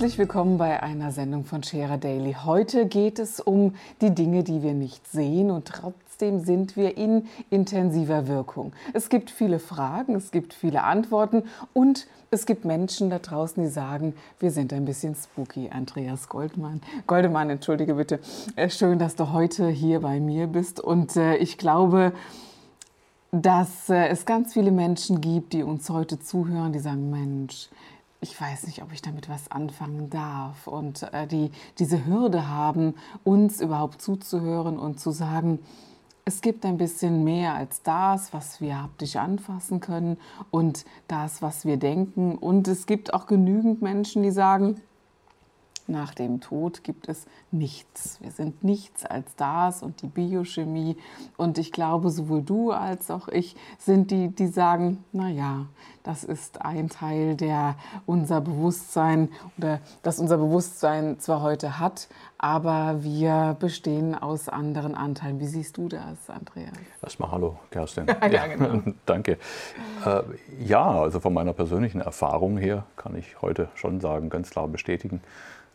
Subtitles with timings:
[0.00, 2.34] Herzlich willkommen bei einer Sendung von Scherer Daily.
[2.42, 7.28] Heute geht es um die Dinge, die wir nicht sehen und trotzdem sind wir in
[7.50, 8.72] intensiver Wirkung.
[8.94, 11.42] Es gibt viele Fragen, es gibt viele Antworten
[11.74, 15.68] und es gibt Menschen da draußen, die sagen, wir sind ein bisschen spooky.
[15.68, 18.20] Andreas Goldmann, Goldemann, entschuldige bitte.
[18.56, 22.14] Äh, schön, dass du heute hier bei mir bist und äh, ich glaube,
[23.32, 27.68] dass äh, es ganz viele Menschen gibt, die uns heute zuhören, die sagen, Mensch,
[28.20, 32.94] ich weiß nicht, ob ich damit was anfangen darf und äh, die diese Hürde haben,
[33.24, 35.58] uns überhaupt zuzuhören und zu sagen,
[36.26, 40.18] es gibt ein bisschen mehr als das, was wir haptisch anfassen können
[40.50, 42.36] und das, was wir denken.
[42.36, 44.80] Und es gibt auch genügend Menschen, die sagen,
[45.90, 48.18] nach dem Tod gibt es nichts.
[48.20, 50.96] Wir sind nichts als das und die Biochemie.
[51.36, 55.66] Und ich glaube, sowohl du als auch ich sind die, die sagen, naja,
[56.02, 63.02] das ist ein Teil, der unser Bewusstsein oder das unser Bewusstsein zwar heute hat, aber
[63.02, 65.40] wir bestehen aus anderen Anteilen.
[65.40, 66.72] Wie siehst du das, Andreas?
[67.02, 68.06] Erstmal hallo, Kerstin.
[68.30, 68.80] ja, genau.
[69.06, 69.32] Danke.
[70.06, 70.22] Äh,
[70.58, 75.20] ja, also von meiner persönlichen Erfahrung her kann ich heute schon sagen, ganz klar bestätigen,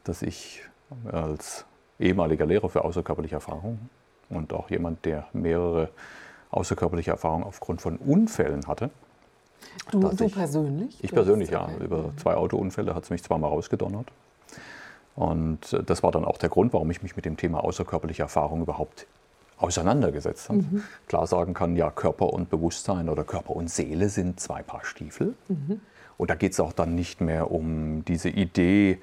[0.05, 0.63] dass ich
[1.11, 1.65] als
[1.99, 3.89] ehemaliger Lehrer für außerkörperliche Erfahrungen
[4.29, 5.89] und auch jemand, der mehrere
[6.51, 8.89] außerkörperliche Erfahrungen aufgrund von Unfällen hatte.
[9.91, 11.03] Du, du ich, persönlich?
[11.03, 11.69] Ich persönlich, ja.
[11.79, 14.07] Über zwei Autounfälle hat es mich zweimal rausgedonnert.
[15.15, 18.23] Und äh, das war dann auch der Grund, warum ich mich mit dem Thema außerkörperliche
[18.23, 19.07] Erfahrung überhaupt
[19.57, 20.59] auseinandergesetzt habe.
[20.59, 20.83] Mhm.
[21.07, 25.33] Klar sagen kann, ja, Körper und Bewusstsein oder Körper und Seele sind zwei Paar Stiefel.
[25.47, 25.81] Mhm.
[26.17, 28.97] Und da geht es auch dann nicht mehr um diese Idee, äh,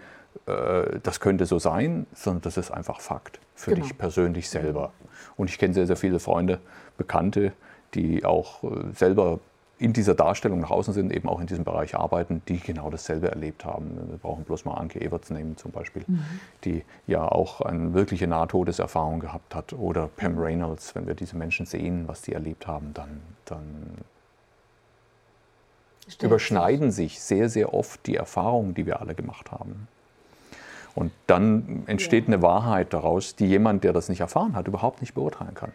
[0.46, 3.84] das könnte so sein, sondern das ist einfach Fakt für genau.
[3.84, 4.92] dich persönlich selber.
[5.36, 6.60] Und ich kenne sehr, sehr viele Freunde,
[6.96, 7.52] Bekannte,
[7.94, 9.38] die auch äh, selber
[9.78, 13.28] in dieser Darstellung nach außen sind, eben auch in diesem Bereich arbeiten, die genau dasselbe
[13.28, 13.98] erlebt haben.
[14.10, 16.24] Wir brauchen bloß mal Anke Everts nehmen zum Beispiel, mhm.
[16.64, 19.72] die ja auch eine wirkliche Nahtodeserfahrung gehabt hat.
[19.72, 23.96] Oder Pam Reynolds, wenn wir diese Menschen sehen, was die erlebt haben, dann, dann
[26.22, 29.88] überschneiden sich sehr, sehr oft die Erfahrungen, die wir alle gemacht haben.
[30.94, 32.34] Und dann entsteht ja.
[32.34, 35.72] eine Wahrheit daraus, die jemand, der das nicht erfahren hat, überhaupt nicht beurteilen kann.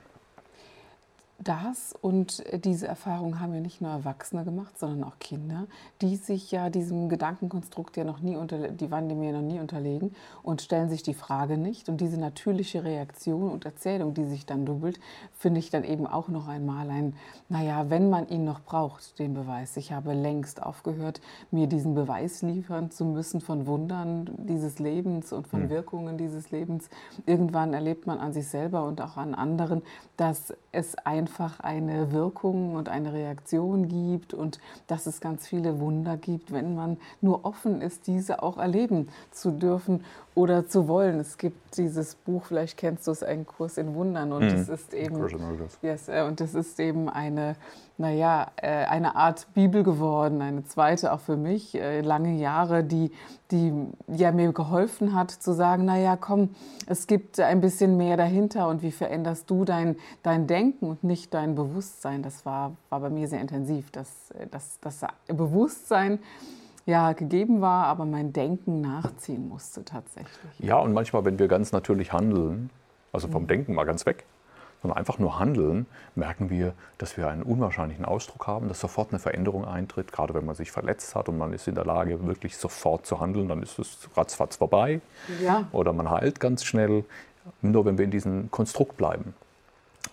[1.43, 5.67] Das und diese Erfahrung haben ja nicht nur Erwachsene gemacht, sondern auch Kinder,
[6.01, 9.59] die sich ja diesem Gedankenkonstrukt ja noch nie unter, die waren dem ja noch nie
[9.59, 11.89] unterlegen und stellen sich die Frage nicht.
[11.89, 14.99] Und diese natürliche Reaktion und Erzählung, die sich dann dubbelt,
[15.37, 17.13] finde ich dann eben auch noch einmal ein,
[17.49, 19.77] naja, wenn man ihn noch braucht, den Beweis.
[19.77, 21.21] Ich habe längst aufgehört,
[21.51, 25.69] mir diesen Beweis liefern zu müssen von Wundern dieses Lebens und von mhm.
[25.69, 26.89] Wirkungen dieses Lebens.
[27.27, 29.83] Irgendwann erlebt man an sich selber und auch an anderen,
[30.17, 30.95] dass es
[31.27, 36.73] einfach eine Wirkung und eine Reaktion gibt und dass es ganz viele Wunder gibt, wenn
[36.73, 40.05] man nur offen ist, diese auch erleben zu dürfen
[40.35, 41.19] oder zu wollen.
[41.19, 44.73] Es gibt dieses Buch, vielleicht kennst du es, ein Kurs in Wundern und es mhm.
[44.73, 45.17] ist eben
[45.81, 47.57] yes, äh, und es ist eben eine
[47.97, 53.11] naja, äh, eine Art Bibel geworden, eine zweite auch für mich, äh, lange Jahre, die,
[53.51, 53.73] die
[54.07, 56.49] ja mir geholfen hat zu sagen, naja, komm,
[56.85, 61.33] es gibt ein bisschen mehr dahinter und wie veränderst du dein, dein Denken und nicht
[61.33, 62.21] dein Bewusstsein.
[62.21, 64.09] Das war, war bei mir sehr intensiv, dass,
[64.51, 66.19] dass das Bewusstsein
[66.85, 70.59] ja, gegeben war, aber mein Denken nachziehen musste tatsächlich.
[70.59, 72.69] Ja, und manchmal, wenn wir ganz natürlich handeln,
[73.11, 73.47] also vom mhm.
[73.47, 74.25] Denken mal ganz weg,
[74.81, 79.19] sondern einfach nur handeln, merken wir, dass wir einen unwahrscheinlichen Ausdruck haben, dass sofort eine
[79.19, 80.11] Veränderung eintritt.
[80.11, 83.19] Gerade wenn man sich verletzt hat und man ist in der Lage, wirklich sofort zu
[83.19, 85.01] handeln, dann ist es ratzfatz vorbei.
[85.43, 85.67] Ja.
[85.71, 87.05] Oder man heilt ganz schnell.
[87.61, 89.33] Nur wenn wir in diesem Konstrukt bleiben,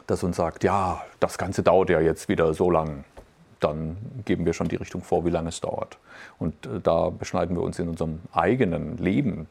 [0.07, 3.05] das uns sagt, ja, das Ganze dauert ja jetzt wieder so lang,
[3.61, 5.99] dann geben wir schon die Richtung vor, wie lange es dauert.
[6.39, 9.47] Und äh, da beschneiden wir uns in unserem eigenen Leben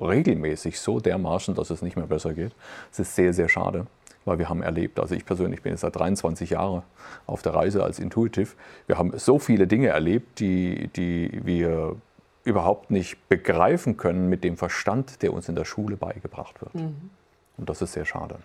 [0.00, 2.52] regelmäßig so dermaßen, dass es nicht mehr besser geht.
[2.92, 3.86] Es ist sehr, sehr schade,
[4.24, 6.82] weil wir haben erlebt, also ich persönlich bin jetzt seit 23 Jahren
[7.26, 8.56] auf der Reise als Intuitiv,
[8.86, 11.96] wir haben so viele Dinge erlebt, die, die wir
[12.44, 16.74] überhaupt nicht begreifen können mit dem Verstand, der uns in der Schule beigebracht wird.
[16.74, 17.10] Mhm.
[17.60, 18.36] Und das ist sehr schade.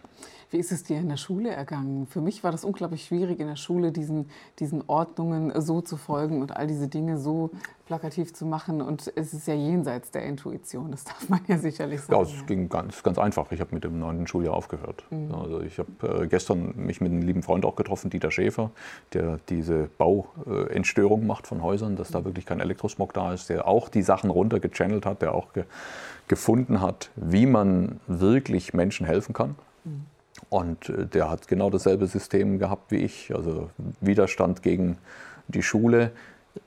[0.52, 2.06] Wie ist es dir in der Schule ergangen?
[2.06, 4.30] Für mich war das unglaublich schwierig, in der Schule diesen,
[4.60, 7.50] diesen Ordnungen so zu folgen und all diese Dinge so
[7.88, 8.82] plakativ zu machen.
[8.82, 12.14] Und es ist ja jenseits der Intuition, das darf man ja sicherlich sagen.
[12.14, 13.52] Ja, es ging ganz, ganz einfach.
[13.52, 15.04] Ich habe mit dem neunten Schuljahr aufgehört.
[15.10, 15.34] Mhm.
[15.34, 18.72] Also ich habe äh, gestern mich mit einem lieben Freund auch getroffen, Dieter Schäfer,
[19.14, 22.26] der diese Bauentstörung macht von Häusern, dass da mhm.
[22.26, 25.48] wirklich kein Elektrosmog da ist, der auch die Sachen runtergechannelt hat, der auch
[26.28, 29.56] gefunden hat, wie man wirklich Menschen helfen kann.
[30.50, 33.70] Und äh, der hat genau dasselbe System gehabt wie ich, also
[34.02, 34.98] Widerstand gegen
[35.48, 36.12] die Schule,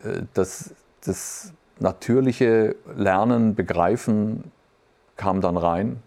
[0.02, 0.75] äh, das,
[1.05, 4.50] das natürliche Lernen, Begreifen
[5.16, 6.02] kam dann rein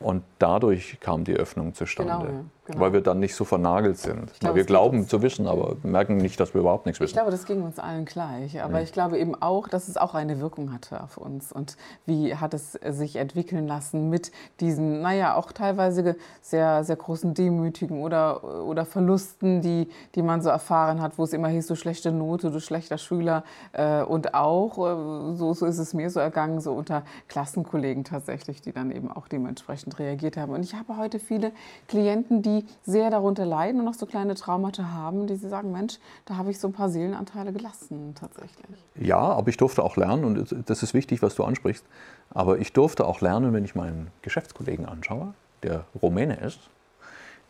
[0.00, 2.26] und dadurch kam die Öffnung zustande.
[2.26, 2.44] Genau.
[2.66, 2.80] Genau.
[2.80, 4.32] Weil wir dann nicht so vernagelt sind.
[4.40, 7.10] Glaub, wir glauben zu wissen, aber merken nicht, dass wir überhaupt nichts wissen.
[7.10, 8.62] Ich glaube, das ging uns allen gleich.
[8.62, 8.84] Aber mhm.
[8.84, 11.52] ich glaube eben auch, dass es auch eine Wirkung hatte auf uns.
[11.52, 11.76] Und
[12.06, 18.02] wie hat es sich entwickeln lassen mit diesen, naja, auch teilweise sehr, sehr großen Demütigen
[18.02, 22.12] oder, oder Verlusten, die, die man so erfahren hat, wo es immer hieß, du schlechte
[22.12, 23.44] Note, du schlechter Schüler.
[23.72, 28.62] Äh, und auch, äh, so, so ist es mir so ergangen, so unter Klassenkollegen tatsächlich,
[28.62, 30.54] die dann eben auch dementsprechend reagiert haben.
[30.54, 31.52] Und ich habe heute viele
[31.88, 35.72] Klienten, die die sehr darunter leiden und noch so kleine Traumata haben, die sie sagen,
[35.72, 38.84] Mensch, da habe ich so ein paar Seelenanteile gelassen tatsächlich.
[38.96, 41.84] Ja, aber ich durfte auch lernen und das ist wichtig, was du ansprichst.
[42.30, 46.70] Aber ich durfte auch lernen, wenn ich meinen Geschäftskollegen anschaue, der Rumäne ist,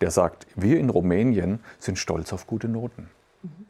[0.01, 3.09] der sagt, wir in Rumänien sind stolz auf gute Noten.
[3.43, 3.67] Mhm.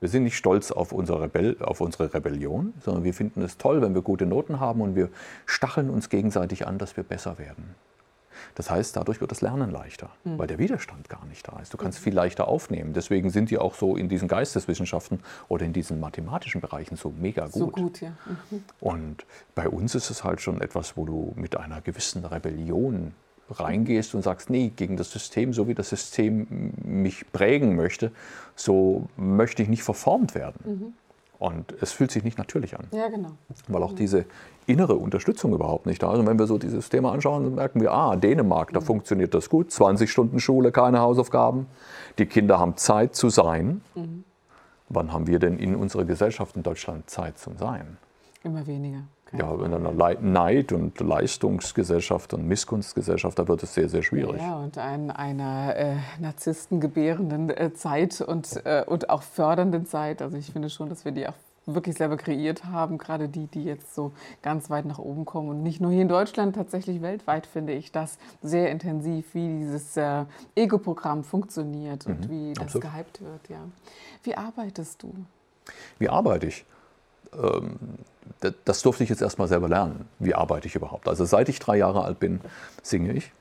[0.00, 3.80] Wir sind nicht stolz auf unsere, Rebell auf unsere Rebellion, sondern wir finden es toll,
[3.80, 5.08] wenn wir gute Noten haben und wir
[5.46, 7.74] stacheln uns gegenseitig an, dass wir besser werden.
[8.54, 10.38] Das heißt, dadurch wird das Lernen leichter, mhm.
[10.38, 11.72] weil der Widerstand gar nicht da ist.
[11.72, 12.04] Du kannst mhm.
[12.04, 12.92] viel leichter aufnehmen.
[12.92, 17.44] Deswegen sind die auch so in diesen Geisteswissenschaften oder in diesen mathematischen Bereichen so mega
[17.46, 17.54] gut.
[17.54, 18.10] So gut, ja.
[18.50, 18.64] Mhm.
[18.80, 23.14] Und bei uns ist es halt schon etwas, wo du mit einer gewissen Rebellion
[23.50, 28.10] reingehst und sagst, nee, gegen das System, so wie das System mich prägen möchte,
[28.54, 30.94] so möchte ich nicht verformt werden.
[31.38, 31.46] Mhm.
[31.46, 32.86] Und es fühlt sich nicht natürlich an.
[32.92, 33.32] Ja, genau.
[33.68, 34.24] Weil auch diese
[34.66, 36.18] innere Unterstützung überhaupt nicht da ist.
[36.18, 38.84] Und wenn wir so dieses Thema anschauen, dann merken wir, ah, Dänemark, da mhm.
[38.84, 39.70] funktioniert das gut.
[39.70, 41.66] 20 Stunden Schule, keine Hausaufgaben.
[42.18, 43.82] Die Kinder haben Zeit zu sein.
[43.94, 44.24] Mhm.
[44.88, 47.96] Wann haben wir denn in unserer Gesellschaft in Deutschland Zeit zum Sein?
[48.44, 49.02] Immer weniger.
[49.32, 54.40] Ja, in einer Neid- und Leistungsgesellschaft und Missgunstgesellschaft, da wird es sehr, sehr schwierig.
[54.40, 60.22] Ja, und in einer äh, Narzissten gebärenden äh, Zeit und, äh, und auch fördernden Zeit.
[60.22, 61.34] Also ich finde schon, dass wir die auch
[61.66, 64.12] wirklich selber kreiert haben, gerade die, die jetzt so
[64.42, 65.48] ganz weit nach oben kommen.
[65.48, 69.96] Und nicht nur hier in Deutschland, tatsächlich weltweit finde ich das sehr intensiv, wie dieses
[69.96, 70.24] äh,
[70.54, 72.92] Ego-Programm funktioniert und mhm, wie das absolut.
[72.92, 73.48] gehypt wird.
[73.48, 73.58] Ja.
[74.22, 75.12] Wie arbeitest du?
[75.98, 76.64] Wie arbeite ich?
[77.32, 77.78] Ähm,
[78.64, 80.08] das durfte ich jetzt erstmal selber lernen.
[80.18, 81.08] Wie arbeite ich überhaupt?
[81.08, 82.40] Also seit ich drei Jahre alt bin,
[82.82, 83.32] singe ich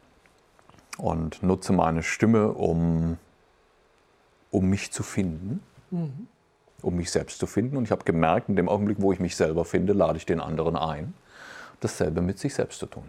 [0.98, 3.18] und nutze meine Stimme, um,
[4.52, 5.62] um mich zu finden.
[5.92, 6.28] Mhm
[6.86, 7.78] um mich selbst zu finden.
[7.78, 10.40] Und ich habe gemerkt, in dem Augenblick, wo ich mich selber finde, lade ich den
[10.40, 11.14] anderen ein,
[11.80, 13.04] dasselbe mit sich selbst zu tun.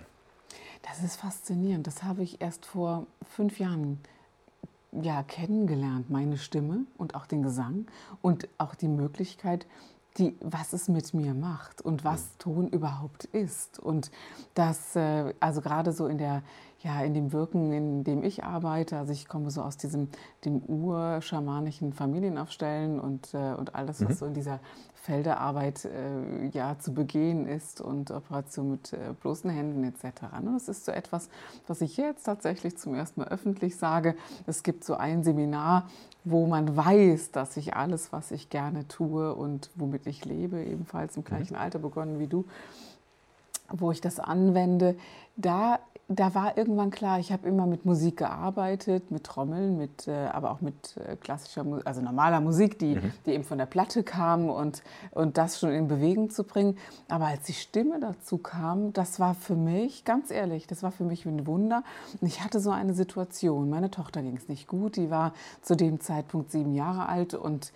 [0.82, 1.86] Das ist faszinierend.
[1.86, 4.00] Das habe ich erst vor fünf Jahren
[4.92, 7.86] ja, kennengelernt, meine Stimme und auch den Gesang
[8.22, 9.66] und auch die Möglichkeit,
[10.18, 13.78] die, was es mit mir macht und was Ton überhaupt ist.
[13.78, 14.10] Und
[14.54, 16.42] das, äh, also gerade so in der
[16.80, 18.98] ja, in dem Wirken, in dem ich arbeite.
[18.98, 20.08] Also ich komme so aus diesem
[20.44, 24.14] dem urschamanischen Familienaufstellen und, äh, und alles, was mhm.
[24.14, 24.60] so in dieser
[24.94, 30.22] Felderarbeit äh, ja, zu begehen ist und Operation mit äh, bloßen Händen etc.
[30.42, 30.50] Ne?
[30.54, 31.28] Das ist so etwas,
[31.66, 34.16] was ich jetzt tatsächlich zum ersten Mal öffentlich sage.
[34.46, 35.88] Es gibt so ein Seminar,
[36.24, 41.16] wo man weiß, dass ich alles, was ich gerne tue und womit ich lebe, ebenfalls
[41.16, 41.26] im mhm.
[41.26, 42.44] gleichen Alter begonnen wie du,
[43.70, 44.96] wo ich das anwende,
[45.36, 50.26] da da war irgendwann klar, ich habe immer mit Musik gearbeitet, mit Trommeln, mit, äh,
[50.26, 53.12] aber auch mit äh, klassischer, also normaler Musik, die, mhm.
[53.24, 56.78] die eben von der Platte kam und, und das schon in Bewegung zu bringen.
[57.08, 61.04] Aber als die Stimme dazu kam, das war für mich, ganz ehrlich, das war für
[61.04, 61.82] mich ein Wunder.
[62.20, 65.32] Und ich hatte so eine Situation, meine Tochter ging es nicht gut, die war
[65.62, 67.72] zu dem Zeitpunkt sieben Jahre alt und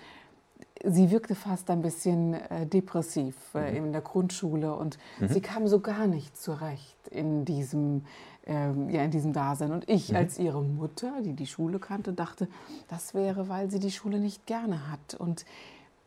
[0.85, 3.77] sie wirkte fast ein bisschen äh, depressiv äh, mhm.
[3.77, 5.29] in der Grundschule und mhm.
[5.29, 8.05] sie kam so gar nicht zurecht in diesem,
[8.47, 9.73] ähm, ja, in diesem Dasein.
[9.73, 10.17] Und ich mhm.
[10.17, 12.49] als ihre Mutter, die die Schule kannte, dachte,
[12.89, 15.15] das wäre, weil sie die Schule nicht gerne hat.
[15.15, 15.45] Und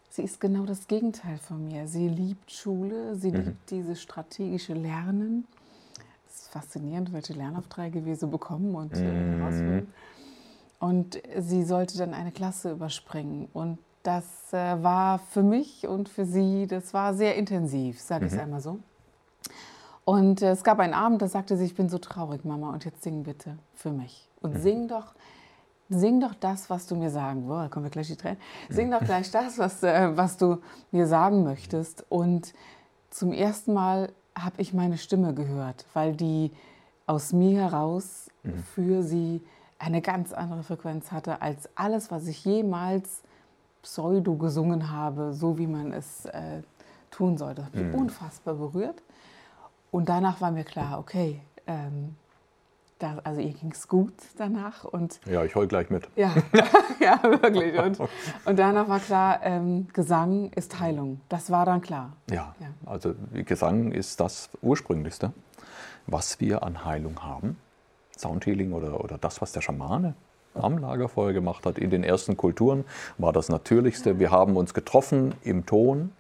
[0.09, 1.87] sie ist genau das Gegenteil von mir.
[1.87, 3.37] Sie liebt Schule, sie mhm.
[3.37, 5.45] liebt dieses strategische Lernen.
[6.27, 9.39] Es ist faszinierend, welche Lernaufträge wir so bekommen und äh, mhm.
[9.39, 9.93] herausfinden.
[10.79, 13.47] Und sie sollte dann eine Klasse überspringen.
[13.53, 18.31] Und das äh, war für mich und für sie, das war sehr intensiv, sage ich
[18.31, 18.43] es mhm.
[18.43, 18.79] einmal so.
[20.05, 22.85] Und äh, es gab einen Abend, da sagte sie, ich bin so traurig, Mama, und
[22.85, 24.29] jetzt sing bitte für mich.
[24.41, 24.61] Und mhm.
[24.61, 25.13] sing doch
[25.89, 28.37] sing doch das, was du mir sagen, boah, kommen wir gleich die Tränen,
[28.69, 30.59] sing doch gleich das, was, äh, was du
[30.91, 32.05] mir sagen möchtest.
[32.09, 32.53] Und
[33.09, 36.51] zum ersten Mal habe ich meine Stimme gehört, weil die
[37.05, 38.63] aus mir heraus mhm.
[38.75, 39.41] für sie
[39.77, 43.21] eine ganz andere Frequenz hatte als alles, was ich jemals
[43.83, 46.61] pseudo gesungen habe, so wie man es äh,
[47.11, 47.61] tun sollte.
[47.61, 47.95] Das hat mich mhm.
[47.95, 49.03] unfassbar berührt.
[49.91, 52.15] Und danach war mir klar, okay, ähm,
[52.97, 54.85] da, also ihr ging es gut danach.
[54.85, 56.07] Und ja, ich heul gleich mit.
[56.15, 56.33] Ja,
[56.99, 57.77] ja wirklich.
[57.77, 57.99] Und,
[58.45, 61.21] und danach war klar, ähm, Gesang ist Heilung.
[61.29, 62.13] Das war dann klar.
[62.31, 65.33] Ja, ja, also Gesang ist das Ursprünglichste,
[66.07, 67.57] was wir an Heilung haben.
[68.17, 70.15] Soundhealing oder, oder das, was der Schamane
[70.55, 71.77] am Lagerfeuer gemacht hat.
[71.77, 72.85] In den ersten Kulturen
[73.17, 74.19] war das Natürlichste.
[74.19, 76.11] Wir haben uns getroffen im Ton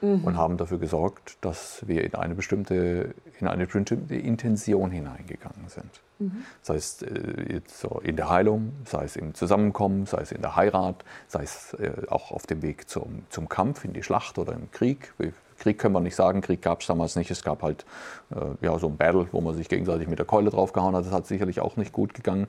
[0.00, 0.24] mhm.
[0.24, 6.00] und haben dafür gesorgt, dass wir in eine bestimmte, in eine bestimmte Intention hineingegangen sind.
[6.18, 6.44] Mhm.
[6.62, 7.60] Sei es äh,
[8.02, 11.92] in der Heilung, sei es im Zusammenkommen, sei es in der Heirat, sei es äh,
[12.08, 15.12] auch auf dem Weg zum, zum Kampf, in die Schlacht oder im Krieg.
[15.58, 17.30] Krieg können wir nicht sagen, Krieg gab es damals nicht.
[17.30, 17.84] Es gab halt
[18.30, 21.04] äh, ja, so ein Battle, wo man sich gegenseitig mit der Keule draufgehauen hat.
[21.04, 22.48] Das hat sicherlich auch nicht gut gegangen.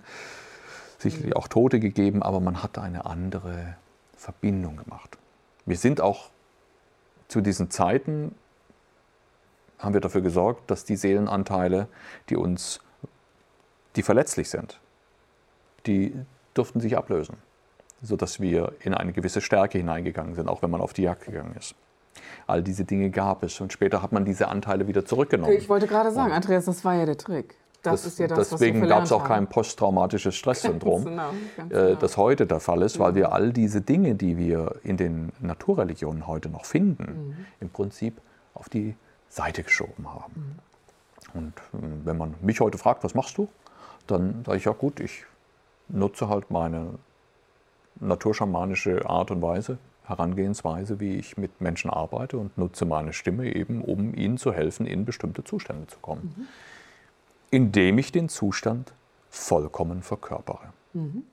[0.97, 3.75] Sicherlich auch Tote gegeben, aber man hat eine andere
[4.15, 5.17] Verbindung gemacht.
[5.65, 6.29] Wir sind auch
[7.27, 8.33] zu diesen Zeiten,
[9.79, 11.87] haben wir dafür gesorgt, dass die Seelenanteile,
[12.29, 12.79] die uns,
[13.95, 14.79] die verletzlich sind,
[15.85, 16.13] die
[16.53, 17.37] durften sich ablösen,
[18.01, 21.55] sodass wir in eine gewisse Stärke hineingegangen sind, auch wenn man auf die Jagd gegangen
[21.57, 21.75] ist.
[22.47, 25.53] All diese Dinge gab es und später hat man diese Anteile wieder zurückgenommen.
[25.53, 27.55] Ich wollte gerade sagen, Andreas, das war ja der Trick.
[27.91, 29.27] Das, das, ja das, deswegen gab es auch haben.
[29.27, 31.95] kein posttraumatisches Stresssyndrom, genau, äh, genau.
[31.95, 33.15] das heute der Fall ist, weil mhm.
[33.15, 37.45] wir all diese Dinge, die wir in den Naturreligionen heute noch finden, mhm.
[37.59, 38.21] im Prinzip
[38.53, 38.95] auf die
[39.29, 40.59] Seite geschoben haben.
[41.33, 41.39] Mhm.
[41.39, 43.47] Und äh, wenn man mich heute fragt, was machst du,
[44.07, 45.25] dann sage ich ja gut, ich
[45.89, 46.95] nutze halt meine
[47.99, 53.81] naturschamanische Art und Weise, Herangehensweise, wie ich mit Menschen arbeite und nutze meine Stimme eben,
[53.81, 56.33] um ihnen zu helfen, in bestimmte Zustände zu kommen.
[56.37, 56.47] Mhm
[57.51, 58.93] indem ich den Zustand
[59.29, 60.73] vollkommen verkörpere.
[60.93, 61.23] Mhm.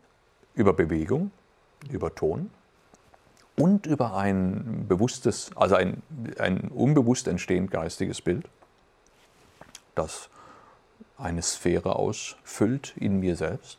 [0.54, 1.30] Über Bewegung,
[1.90, 2.50] über Ton
[3.56, 6.02] und über ein bewusstes, also ein,
[6.38, 8.48] ein unbewusst entstehend geistiges Bild,
[9.94, 10.28] das
[11.16, 13.78] eine Sphäre ausfüllt in mir selbst.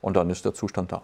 [0.00, 1.02] Und dann ist der Zustand da.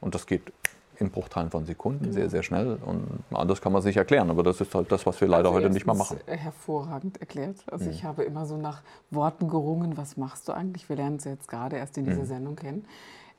[0.00, 0.52] Und das geht
[0.98, 2.78] in Bruchteilen von Sekunden, sehr, sehr schnell.
[2.84, 5.60] Und anders kann man sich erklären, aber das ist halt das, was wir leider also
[5.60, 6.18] heute nicht mehr machen.
[6.26, 7.56] Hervorragend erklärt.
[7.70, 7.90] Also mhm.
[7.90, 10.88] ich habe immer so nach Worten gerungen, was machst du eigentlich?
[10.88, 12.26] Wir lernen es jetzt gerade erst in dieser mhm.
[12.26, 12.84] Sendung kennen.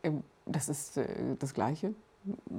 [0.03, 1.05] Ähm, das ist äh,
[1.37, 1.93] das Gleiche.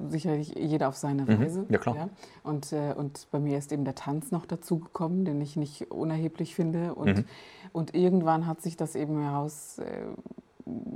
[0.08, 1.40] Sicherlich jeder auf seine mhm.
[1.40, 1.66] Weise.
[1.68, 1.96] Ja, klar.
[1.96, 2.08] Ja.
[2.42, 6.54] Und, äh, und bei mir ist eben der Tanz noch dazugekommen, den ich nicht unerheblich
[6.54, 6.94] finde.
[6.94, 7.24] Und, mhm.
[7.72, 9.84] und irgendwann hat sich das eben heraus äh,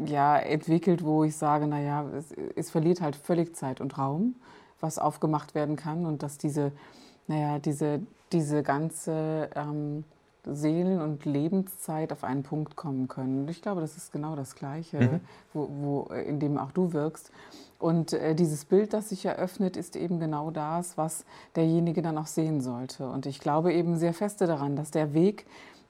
[0.06, 4.36] ja, entwickelt, wo ich sage, naja, es, es verliert halt völlig Zeit und Raum,
[4.80, 6.72] was aufgemacht werden kann und dass diese,
[7.26, 8.00] naja, diese,
[8.32, 10.04] diese ganze ähm,
[10.46, 13.40] Seelen- und Lebenszeit auf einen Punkt kommen können.
[13.40, 15.20] Und ich glaube, das ist genau das Gleiche, mhm.
[15.52, 17.30] wo, wo, in dem auch du wirkst.
[17.78, 21.24] Und äh, dieses Bild, das sich eröffnet, ist eben genau das, was
[21.56, 23.08] derjenige dann auch sehen sollte.
[23.08, 25.46] Und ich glaube eben sehr feste daran, dass der Weg,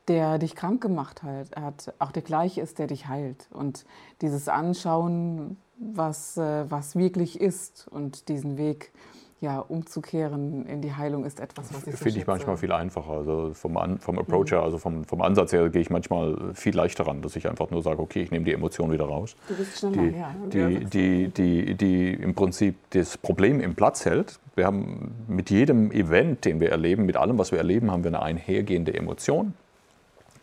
[0.08, 3.48] der dich krank gemacht hat, hat, auch der gleiche ist, der dich heilt.
[3.52, 3.84] Und
[4.20, 8.92] dieses Anschauen, was, äh, was wirklich ist und diesen Weg
[9.40, 13.12] ja, umzukehren in die Heilung ist etwas, was ich Finde ich manchmal viel einfacher.
[13.12, 14.64] Also vom, vom Approach her, mhm.
[14.64, 17.82] also vom, vom Ansatz her gehe ich manchmal viel leichter ran, dass ich einfach nur
[17.82, 19.36] sage, okay, ich nehme die Emotion wieder raus.
[19.48, 20.02] Du bist schneller,
[20.50, 20.70] die, ja.
[20.70, 24.40] Die, die, die, die im Prinzip das Problem im Platz hält.
[24.54, 28.08] Wir haben mit jedem Event, den wir erleben, mit allem, was wir erleben, haben wir
[28.08, 29.52] eine einhergehende Emotion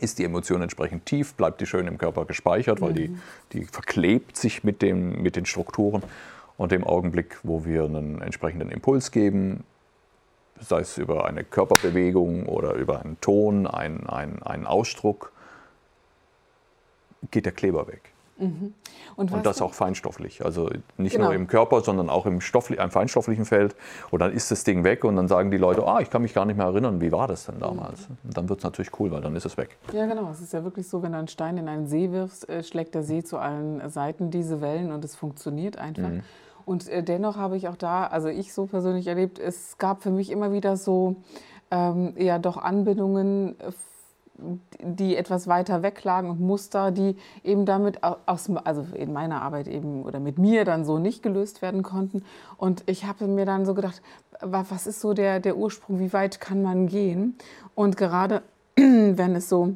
[0.02, 3.16] ist die Emotion entsprechend tief, bleibt die schön im Körper gespeichert, weil die,
[3.54, 6.04] die verklebt sich mit, dem, mit den Strukturen.
[6.58, 9.64] Und im Augenblick, wo wir einen entsprechenden Impuls geben,
[10.60, 15.32] sei es über eine Körperbewegung oder über einen Ton, einen, einen, einen Ausdruck,
[17.32, 18.12] geht der Kleber weg.
[18.42, 18.74] Mhm.
[19.16, 20.44] Und, und, das auch feinstofflich.
[20.44, 21.26] Also nicht genau.
[21.26, 23.76] nur im Körper, sondern auch im, Stoffli im feinstofflichen Feld.
[24.10, 26.34] Und dann ist das Ding weg und dann sagen die Leute, ah, ich kann mich
[26.34, 28.10] gar nicht mehr erinnern, wie war das denn damals?
[28.10, 28.18] Mhm.
[28.24, 29.78] Und dann wird es natürlich cool, weil dann ist es weg.
[29.94, 30.30] Ja, genau.
[30.32, 32.96] Es ist ja wirklich so, wenn du einen Stein in einen See wirfst, äh, schlägt
[32.96, 36.10] der See zu allen Seiten diese Wellen und es funktioniert einfach.
[36.10, 36.24] Mhm.
[36.66, 40.12] Und äh, dennoch habe ich auch da, also ich so persönlich erlebt, es gab für
[40.12, 41.16] mich immer wieder so
[41.72, 43.56] ähm, ja doch Anbindungen
[44.80, 49.68] die etwas weiter weg lagen und Muster, die eben damit aus, also in meiner Arbeit
[49.68, 52.24] eben oder mit mir dann so nicht gelöst werden konnten.
[52.58, 54.02] Und ich habe mir dann so gedacht,
[54.42, 57.38] was ist so der, der Ursprung, wie weit kann man gehen?
[57.76, 58.42] Und gerade
[58.76, 59.74] wenn es so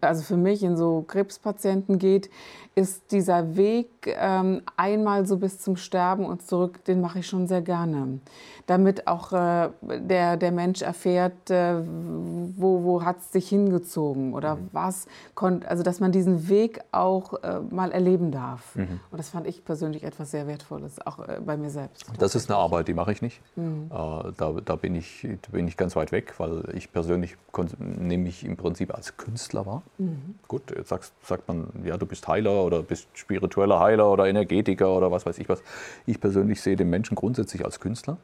[0.00, 2.30] also für mich in so Krebspatienten geht,
[2.74, 7.46] ist dieser Weg ähm, einmal so bis zum Sterben und zurück, den mache ich schon
[7.46, 8.20] sehr gerne.
[8.66, 14.56] Damit auch äh, der, der Mensch erfährt, äh, wo, wo hat es sich hingezogen oder
[14.56, 14.68] mhm.
[14.72, 18.76] was konnte, also dass man diesen Weg auch äh, mal erleben darf.
[18.76, 19.00] Mhm.
[19.10, 22.04] Und das fand ich persönlich etwas sehr Wertvolles, auch äh, bei mir selbst.
[22.18, 23.40] Das ist eine Arbeit, die mache ich nicht.
[23.56, 23.90] Mhm.
[23.90, 27.36] Äh, da, da, bin ich, bin ich ganz weit weg, weil ich persönlich
[27.78, 29.82] nehme mich im Prinzip als Künstler wahr.
[29.98, 30.36] Mhm.
[30.48, 34.96] Gut, jetzt sagst, sagt man, ja, du bist Heiler oder bist spiritueller Heiler oder Energetiker
[34.96, 35.62] oder was weiß ich was.
[36.06, 38.16] Ich persönlich sehe den Menschen grundsätzlich als Künstler,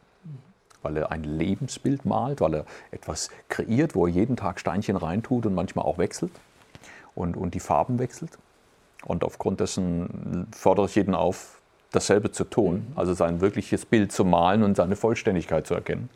[0.81, 5.45] weil er ein Lebensbild malt, weil er etwas kreiert, wo er jeden Tag Steinchen reintut
[5.45, 6.31] und manchmal auch wechselt
[7.15, 8.37] und, und die Farben wechselt.
[9.05, 11.61] Und aufgrund dessen fordere ich jeden auf,
[11.93, 16.09] dasselbe zu tun, also sein wirkliches Bild zu malen und seine Vollständigkeit zu erkennen.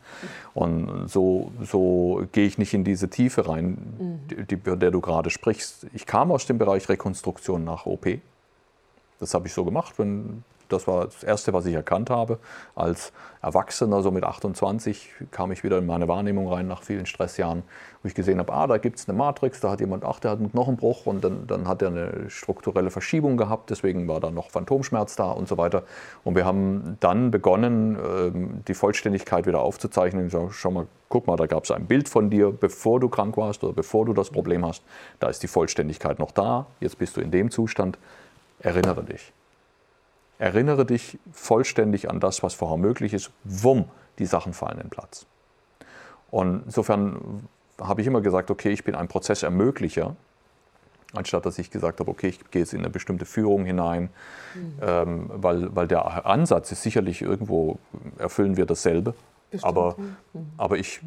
[0.54, 4.46] Und so, so gehe ich nicht in diese Tiefe rein, mhm.
[4.46, 5.86] die, der du gerade sprichst.
[5.94, 8.06] Ich kam aus dem Bereich Rekonstruktion nach OP.
[9.20, 12.38] Das habe ich so gemacht, wenn das war das Erste, was ich erkannt habe.
[12.74, 17.62] Als Erwachsener, so mit 28, kam ich wieder in meine Wahrnehmung rein nach vielen Stressjahren,
[18.02, 20.32] wo ich gesehen habe, ah, da gibt es eine Matrix, da hat jemand, ach, der
[20.32, 24.30] hat einen Knochenbruch und dann, dann hat er eine strukturelle Verschiebung gehabt, deswegen war da
[24.30, 25.84] noch Phantomschmerz da und so weiter.
[26.24, 30.26] Und wir haben dann begonnen, ähm, die Vollständigkeit wieder aufzuzeichnen.
[30.26, 33.08] Ich sage, schau mal, guck mal, da gab es ein Bild von dir, bevor du
[33.08, 34.82] krank warst oder bevor du das Problem hast.
[35.20, 37.98] Da ist die Vollständigkeit noch da, jetzt bist du in dem Zustand.
[38.60, 39.32] Erinnere dich.
[40.38, 43.30] Erinnere dich vollständig an das, was vorher möglich ist.
[43.44, 43.86] Wumm,
[44.18, 45.26] die Sachen fallen in Platz.
[46.30, 47.48] Und insofern
[47.80, 50.16] habe ich immer gesagt, okay, ich bin ein Prozessermöglicher,
[51.14, 54.10] anstatt dass ich gesagt habe, okay, ich gehe jetzt in eine bestimmte Führung hinein,
[54.54, 54.78] mhm.
[54.80, 57.78] ähm, weil, weil der Ansatz ist sicherlich irgendwo,
[58.18, 59.14] erfüllen wir dasselbe.
[59.62, 60.50] aber, mhm.
[60.56, 61.00] aber ich,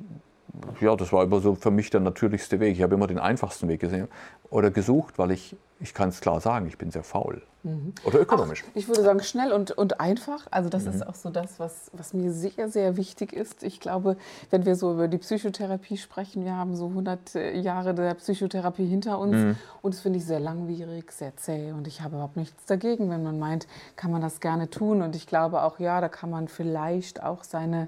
[0.79, 2.75] ja, das war immer so für mich der natürlichste Weg.
[2.75, 4.07] Ich habe immer den einfachsten Weg gesehen
[4.49, 7.41] oder gesucht, weil ich ich kann es klar sagen, ich bin sehr faul.
[7.63, 7.93] Mhm.
[8.03, 8.63] Oder ökonomisch.
[8.67, 10.47] Ach, ich würde sagen, schnell und, und einfach.
[10.51, 10.91] Also das mhm.
[10.91, 13.63] ist auch so das, was, was mir sehr, sehr wichtig ist.
[13.63, 14.15] Ich glaube,
[14.51, 19.17] wenn wir so über die Psychotherapie sprechen, wir haben so 100 Jahre der Psychotherapie hinter
[19.17, 19.35] uns.
[19.35, 19.55] Mhm.
[19.81, 21.71] Und das finde ich sehr langwierig, sehr zäh.
[21.71, 23.09] Und ich habe überhaupt nichts dagegen.
[23.09, 25.01] Wenn man meint, kann man das gerne tun.
[25.01, 27.87] Und ich glaube auch, ja, da kann man vielleicht auch seine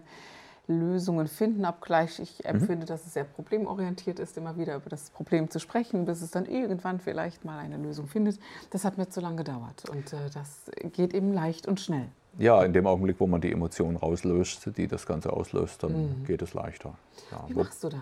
[0.67, 2.51] Lösungen finden, obgleich ich mhm.
[2.51, 6.31] empfinde, dass es sehr problemorientiert ist, immer wieder über das Problem zu sprechen, bis es
[6.31, 8.39] dann irgendwann vielleicht mal eine Lösung findet.
[8.69, 12.07] Das hat mir zu lange gedauert und äh, das geht eben leicht und schnell.
[12.39, 16.23] Ja, in dem Augenblick, wo man die Emotionen rauslöst, die das Ganze auslöst, dann mhm.
[16.25, 16.93] geht es leichter.
[17.31, 17.99] Ja, Wie machst du das?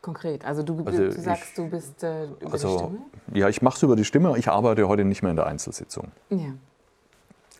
[0.00, 0.44] Konkret.
[0.44, 2.98] Also du, also du sagst, ich, du bist äh, über also, die Stimme?
[3.34, 4.36] Ja, ich mache es über die Stimme.
[4.38, 6.12] Ich arbeite heute nicht mehr in der Einzelsitzung.
[6.30, 6.54] Ja.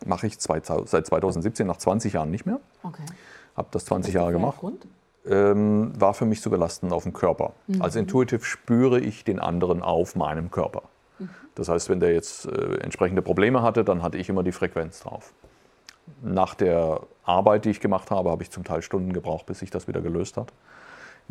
[0.05, 2.59] Mache ich zwei, seit 2017, nach 20 Jahren nicht mehr.
[2.81, 3.03] Okay
[3.59, 4.59] habe das 20 Jahre gemacht.
[4.59, 4.87] Grund?
[5.27, 7.53] Ähm, war für mich zu belastend auf dem Körper.
[7.67, 7.81] Mhm.
[7.81, 10.83] Also intuitiv spüre ich den anderen auf meinem Körper.
[11.19, 11.29] Mhm.
[11.55, 15.01] Das heißt, wenn der jetzt äh, entsprechende Probleme hatte, dann hatte ich immer die Frequenz
[15.01, 15.33] drauf.
[16.23, 19.69] Nach der Arbeit, die ich gemacht habe, habe ich zum Teil Stunden gebraucht, bis sich
[19.69, 20.51] das wieder gelöst hat.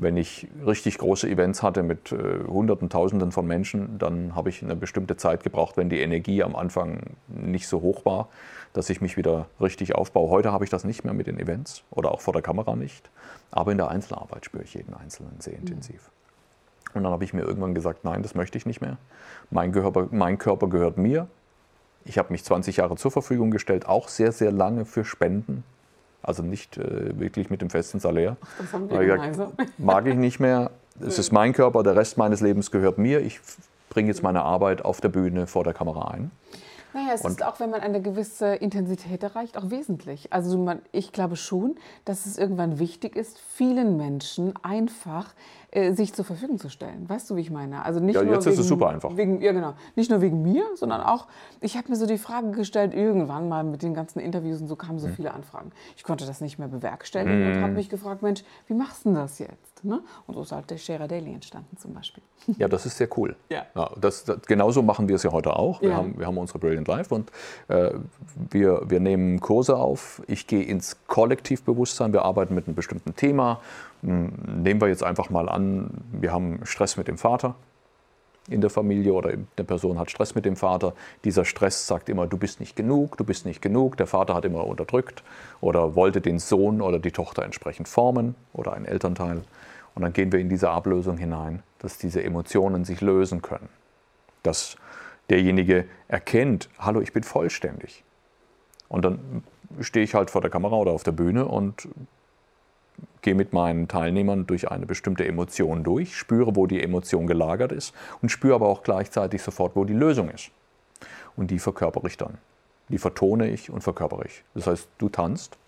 [0.01, 4.63] Wenn ich richtig große Events hatte mit äh, Hunderten, Tausenden von Menschen, dann habe ich
[4.63, 8.29] eine bestimmte Zeit gebraucht, wenn die Energie am Anfang nicht so hoch war,
[8.73, 10.31] dass ich mich wieder richtig aufbaue.
[10.31, 13.11] Heute habe ich das nicht mehr mit den Events oder auch vor der Kamera nicht,
[13.51, 15.67] aber in der Einzelarbeit spüre ich jeden Einzelnen sehr mhm.
[15.67, 16.13] intensiv.
[16.95, 18.99] Und dann habe ich mir irgendwann gesagt, nein, das möchte ich nicht mehr.
[19.51, 21.27] Mein Körper, mein Körper gehört mir.
[22.05, 25.65] Ich habe mich 20 Jahre zur Verfügung gestellt, auch sehr, sehr lange für Spenden.
[26.23, 28.37] Also nicht äh, wirklich mit dem festen Salär.
[28.59, 30.71] Das haben wir gesagt, mag ich nicht mehr.
[31.01, 33.21] Es ist mein Körper, der Rest meines Lebens gehört mir.
[33.21, 33.41] Ich
[33.89, 36.31] bringe jetzt meine Arbeit auf der Bühne vor der Kamera ein.
[36.99, 40.33] Naja, es und ist auch, wenn man eine gewisse Intensität erreicht, auch wesentlich.
[40.33, 45.35] Also man, ich glaube schon, dass es irgendwann wichtig ist, vielen Menschen einfach
[45.71, 47.09] äh, sich zur Verfügung zu stellen.
[47.09, 47.85] Weißt du, wie ich meine?
[47.85, 49.17] Also nicht ja, nur jetzt wegen, ist es super einfach.
[49.17, 49.75] Wegen, ja, genau.
[49.95, 51.29] Nicht nur wegen mir, sondern auch,
[51.61, 54.77] ich habe mir so die Frage gestellt, irgendwann mal mit den ganzen Interviews und so
[54.77, 55.15] kamen so mhm.
[55.15, 55.71] viele Anfragen.
[55.97, 57.57] Ich konnte das nicht mehr bewerkstelligen mhm.
[57.57, 59.68] und habe mich gefragt, Mensch, wie machst du das jetzt?
[59.85, 60.01] Ne?
[60.27, 62.23] Und so ist halt der Daily entstanden zum Beispiel.
[62.59, 63.37] Ja, das ist sehr cool.
[63.49, 63.67] Ja.
[63.75, 65.83] ja das, das, genauso machen wir es ja heute auch.
[65.83, 65.97] Wir, ja.
[65.97, 67.31] haben, wir haben unsere Brilliant Life und
[67.69, 67.91] äh,
[68.51, 70.23] wir, wir nehmen Kurse auf.
[70.27, 72.13] Ich gehe ins Kollektivbewusstsein.
[72.13, 73.61] Wir arbeiten mit einem bestimmten Thema
[74.03, 77.57] hm, nehmen wir jetzt einfach mal an, wir haben Stress mit dem Vater
[78.49, 80.95] in der Familie oder eine Person hat Stress mit dem Vater.
[81.25, 83.97] Dieser Stress sagt immer, du bist nicht genug, du bist nicht genug.
[83.97, 85.23] Der Vater hat immer unterdrückt
[85.61, 89.43] oder wollte den Sohn oder die Tochter entsprechend formen oder ein Elternteil.
[89.95, 93.69] Und dann gehen wir in diese Ablösung hinein, dass diese Emotionen sich lösen können.
[94.43, 94.77] Dass
[95.29, 98.05] derjenige erkennt, hallo, ich bin vollständig.
[98.89, 99.43] Und dann
[99.81, 101.89] stehe ich halt vor der Kamera oder auf der Bühne und
[103.23, 107.95] gehe mit meinen Teilnehmern durch eine bestimmte Emotion durch, spüre, wo die Emotion gelagert ist
[108.23, 110.51] und spüre aber auch gleichzeitig sofort, wo die Lösung ist.
[111.37, 112.39] Und die verkörpere ich dann.
[112.89, 114.45] Die vertone ich und verkörpere ich.
[114.55, 115.59] Das heißt, du tanzt,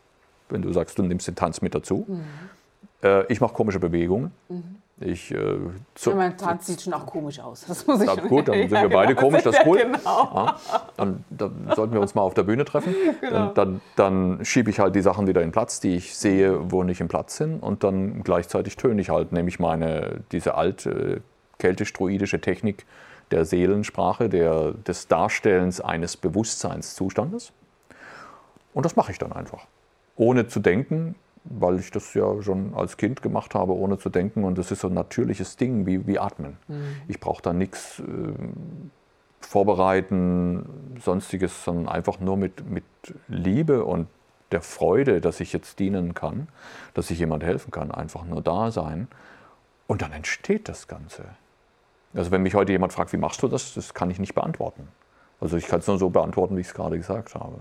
[0.48, 2.06] wenn du sagst, du nimmst den Tanz mit dazu.
[2.08, 2.24] Mhm.
[3.02, 4.32] Äh, ich mache komische Bewegungen.
[4.48, 4.76] Mhm.
[5.02, 5.58] Ich, äh,
[5.94, 7.64] zu, mein Tanz sieht schon auch komisch aus.
[7.66, 9.28] Das muss ich ja, Gut, dann sind wir beide genau.
[9.28, 9.78] komisch, das ist cool.
[9.78, 9.98] Genau.
[10.34, 10.56] Ja,
[10.98, 12.94] dann, dann, sollten wir uns mal auf der Bühne treffen.
[13.20, 13.52] Genau.
[13.52, 13.80] Dann, dann,
[14.36, 17.08] dann schiebe ich halt die Sachen wieder in Platz, die ich sehe, wo nicht im
[17.08, 17.60] Platz sind.
[17.60, 21.22] Und dann gleichzeitig töne ich halt, nämlich meine, diese alte
[21.58, 22.86] keltisch-druidische Technik
[23.30, 27.52] der Seelensprache, der, des Darstellens eines Bewusstseinszustandes.
[28.74, 29.66] Und das mache ich dann einfach.
[30.16, 34.44] Ohne zu denken, weil ich das ja schon als Kind gemacht habe, ohne zu denken.
[34.44, 36.56] Und das ist so ein natürliches Ding wie, wie Atmen.
[36.68, 36.96] Mhm.
[37.08, 38.32] Ich brauche da nichts äh,
[39.40, 42.84] vorbereiten, sonstiges, sondern einfach nur mit, mit
[43.28, 44.06] Liebe und
[44.52, 46.48] der Freude, dass ich jetzt dienen kann,
[46.94, 49.08] dass ich jemand helfen kann, einfach nur da sein.
[49.86, 51.24] Und dann entsteht das Ganze.
[52.14, 54.88] Also wenn mich heute jemand fragt, wie machst du das, das kann ich nicht beantworten.
[55.40, 57.60] Also ich kann es nur so beantworten, wie ich es gerade gesagt habe.